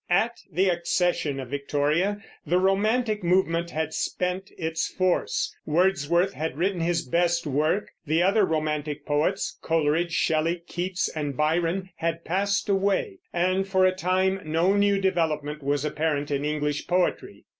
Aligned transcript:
At 0.09 0.41
the 0.51 0.67
accession 0.67 1.39
of 1.39 1.51
Victoria 1.51 2.23
the 2.43 2.57
romantic 2.57 3.23
movement 3.23 3.69
had 3.69 3.93
spent 3.93 4.49
its 4.57 4.87
force; 4.87 5.55
Wordsworth 5.63 6.33
had 6.33 6.57
written 6.57 6.79
his 6.81 7.03
best 7.03 7.45
work; 7.45 7.91
the 8.07 8.23
other 8.23 8.43
romantic 8.43 9.05
poets, 9.05 9.59
Coleridge, 9.61 10.13
Shelley, 10.13 10.63
Keats, 10.65 11.07
and 11.07 11.37
Byron, 11.37 11.91
had 11.97 12.25
passed 12.25 12.67
away; 12.67 13.19
and 13.31 13.67
for 13.67 13.85
a 13.85 13.93
time 13.93 14.41
no 14.43 14.73
new 14.75 14.99
development 14.99 15.61
was 15.61 15.85
apparent 15.85 16.31
in 16.31 16.45
English 16.45 16.87
poetry. 16.87 17.45